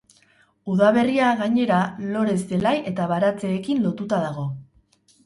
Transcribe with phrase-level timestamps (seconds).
[0.75, 1.81] Udaberria, gainera,
[2.15, 4.47] lore, zelai eta baratzeekin lotuta dago.